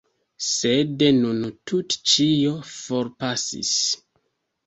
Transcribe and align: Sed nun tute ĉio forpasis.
Sed 0.43 1.03
nun 1.17 1.43
tute 1.71 1.99
ĉio 2.13 2.53
forpasis. 2.69 3.77